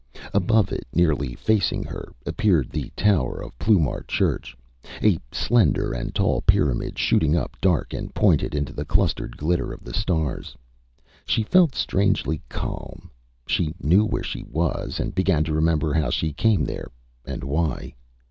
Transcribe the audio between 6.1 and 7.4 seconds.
tall pyramid shooting